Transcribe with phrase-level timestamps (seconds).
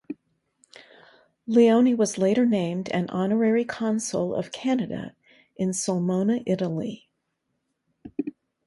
[1.45, 5.13] Leone was later named an Honorary Consul of Canada
[5.57, 7.07] in Sulmona, Italy.